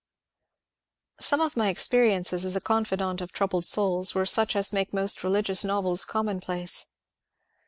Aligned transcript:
Some 1.19 1.41
of 1.41 1.55
my 1.55 1.69
experiences 1.69 2.43
as 2.43 2.55
a 2.55 2.59
confidant 2.59 3.21
of 3.21 3.31
troubled 3.31 3.65
souls 3.65 4.15
were 4.15 4.25
such 4.25 4.55
as 4.55 4.73
make 4.73 4.93
most 4.95 5.23
religious 5.23 5.63
novels 5.63 6.05
commonplace. 6.05 6.87